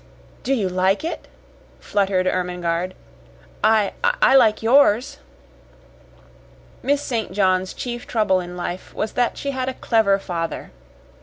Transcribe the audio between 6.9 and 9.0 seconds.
St. John's chief trouble in life